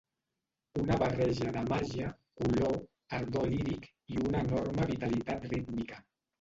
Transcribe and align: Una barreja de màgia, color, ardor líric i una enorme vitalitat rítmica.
Una 0.83 0.95
barreja 1.03 1.51
de 1.57 1.63
màgia, 1.73 2.09
color, 2.41 2.75
ardor 3.19 3.47
líric 3.53 3.89
i 4.17 4.21
una 4.27 4.45
enorme 4.49 4.91
vitalitat 4.97 5.51
rítmica. 5.57 6.05